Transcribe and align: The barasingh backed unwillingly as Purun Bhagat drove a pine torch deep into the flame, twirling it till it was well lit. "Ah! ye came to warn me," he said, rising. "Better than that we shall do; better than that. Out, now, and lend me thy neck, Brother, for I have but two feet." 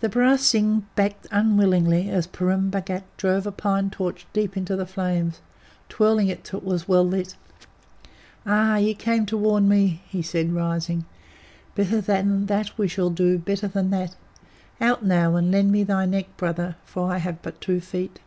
The 0.00 0.10
barasingh 0.10 0.82
backed 0.96 1.28
unwillingly 1.30 2.10
as 2.10 2.26
Purun 2.26 2.68
Bhagat 2.70 3.04
drove 3.16 3.46
a 3.46 3.50
pine 3.50 3.88
torch 3.88 4.26
deep 4.34 4.54
into 4.54 4.76
the 4.76 4.84
flame, 4.84 5.32
twirling 5.88 6.28
it 6.28 6.44
till 6.44 6.58
it 6.58 6.62
was 6.66 6.86
well 6.86 7.06
lit. 7.08 7.36
"Ah! 8.44 8.76
ye 8.76 8.92
came 8.92 9.24
to 9.24 9.36
warn 9.38 9.66
me," 9.66 10.02
he 10.06 10.20
said, 10.20 10.52
rising. 10.52 11.06
"Better 11.74 12.02
than 12.02 12.44
that 12.48 12.76
we 12.76 12.86
shall 12.86 13.08
do; 13.08 13.38
better 13.38 13.66
than 13.66 13.88
that. 13.92 14.14
Out, 14.78 15.02
now, 15.06 15.36
and 15.36 15.50
lend 15.50 15.72
me 15.72 15.84
thy 15.84 16.04
neck, 16.04 16.36
Brother, 16.36 16.76
for 16.84 17.10
I 17.10 17.16
have 17.16 17.40
but 17.40 17.58
two 17.58 17.80
feet." 17.80 18.20